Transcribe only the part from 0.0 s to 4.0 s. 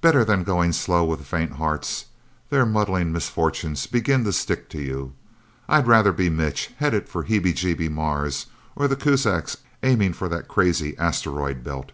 Better than going slow, with the faint hearts. Their muddling misfortunes